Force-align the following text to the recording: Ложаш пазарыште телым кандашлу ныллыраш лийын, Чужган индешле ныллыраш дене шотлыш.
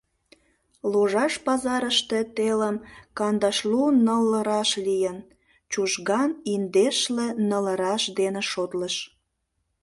Ложаш 0.91 1.33
пазарыште 1.45 2.19
телым 2.35 2.77
кандашлу 3.17 3.83
ныллыраш 4.05 4.71
лийын, 4.85 5.17
Чужган 5.71 6.31
индешле 6.53 7.27
ныллыраш 7.49 8.03
дене 8.19 8.41
шотлыш. 8.51 8.95